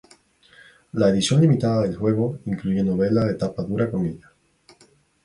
La 0.93 1.09
edición 1.11 1.41
limitada 1.41 1.83
del 1.83 1.95
juego 1.95 2.39
incluye 2.47 2.81
una 2.81 2.93
novela 2.93 3.23
de 3.23 3.35
tapa 3.35 3.61
dura 3.61 3.91
con 3.91 4.07
ella. 4.07 4.31